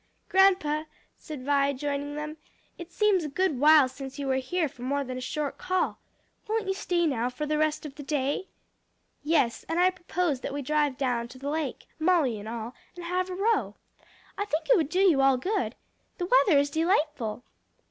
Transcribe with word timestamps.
"Grandpa," 0.29 0.85
said 1.15 1.43
Vi, 1.45 1.73
joining 1.73 2.15
them, 2.15 2.37
"it 2.75 2.91
seems 2.91 3.23
a 3.23 3.29
good 3.29 3.59
while 3.59 3.87
since 3.87 4.17
you 4.17 4.25
were 4.25 4.37
here 4.37 4.67
for 4.67 4.81
more 4.81 5.03
than 5.03 5.15
a 5.15 5.21
short 5.21 5.59
call. 5.59 5.99
Won't 6.49 6.65
you 6.67 6.73
stay 6.73 7.05
now 7.05 7.29
for 7.29 7.45
the 7.45 7.59
rest 7.59 7.85
of 7.85 7.93
the 7.93 8.01
day?" 8.01 8.47
"Yes, 9.21 9.63
and 9.69 9.79
I 9.79 9.91
propose 9.91 10.39
that 10.41 10.55
we 10.55 10.63
drive 10.63 10.97
down 10.97 11.27
to 11.27 11.37
the 11.37 11.51
lake, 11.51 11.85
Molly 11.99 12.39
and 12.39 12.49
all, 12.49 12.73
and 12.95 13.05
have 13.05 13.29
a 13.29 13.35
row. 13.35 13.75
I 14.39 14.45
think 14.45 14.71
it 14.71 14.75
would 14.75 14.89
do 14.89 15.01
you 15.01 15.21
all 15.21 15.37
good. 15.37 15.75
The 16.17 16.25
weather 16.25 16.57
is 16.57 16.71
delightful." 16.71 17.43